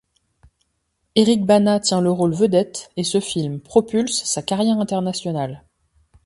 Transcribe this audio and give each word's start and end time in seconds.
Eric 1.13 1.45
Bana 1.45 1.79
tient 1.79 2.01
le 2.01 2.09
rôle 2.09 2.33
vedette 2.33 2.89
et 2.97 3.03
ce 3.03 3.19
film 3.19 3.59
propulse 3.59 4.23
sa 4.23 4.41
carrière 4.41 4.79
internationale. 4.79 5.63